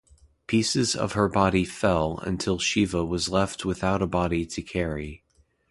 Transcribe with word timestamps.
Pieces 0.47 0.95
of 0.95 1.11
her 1.11 1.29
body 1.29 1.63
fell 1.63 2.17
until 2.23 2.57
Shiva 2.57 3.05
was 3.05 3.29
left 3.29 3.65
without 3.65 4.01
a 4.01 4.07
body 4.07 4.47
to 4.47 4.61
carry. 4.63 5.23